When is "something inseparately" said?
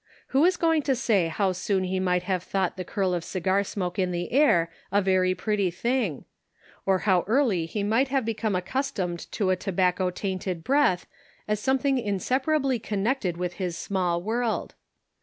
11.59-12.79